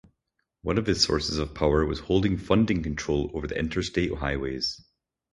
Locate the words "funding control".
2.35-3.29